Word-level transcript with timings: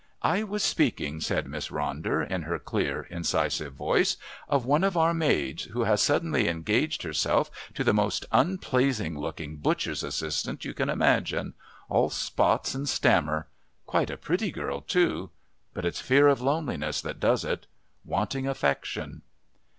"I 0.23 0.41
was 0.41 0.63
speaking," 0.63 1.21
said 1.21 1.45
Miss 1.47 1.67
Ronder 1.69 2.27
in 2.27 2.41
her 2.41 2.57
clear 2.57 3.03
incisive 3.11 3.73
voice, 3.75 4.17
"of 4.49 4.65
one 4.65 4.83
of 4.83 4.97
our 4.97 5.13
maids, 5.13 5.65
who 5.65 5.83
has 5.83 6.01
suddenly 6.01 6.47
engaged 6.47 7.03
herself 7.03 7.51
to 7.75 7.83
the 7.83 7.93
most 7.93 8.25
unpleasing 8.31 9.15
looking 9.15 9.57
butcher's 9.57 10.01
assistant 10.01 10.65
you 10.65 10.73
can 10.73 10.89
imagine 10.89 11.53
all 11.87 12.09
spots 12.09 12.73
and 12.73 12.89
stammer. 12.89 13.45
Quite 13.85 14.09
a 14.09 14.17
pretty 14.17 14.49
girl, 14.49 14.81
too. 14.81 15.29
But 15.71 15.85
it's 15.85 16.01
fear 16.01 16.27
of 16.29 16.41
loneliness 16.41 16.99
that 17.01 17.19
does 17.19 17.45
it. 17.45 17.67
Wanting 18.03 18.47
affection." 18.47 19.21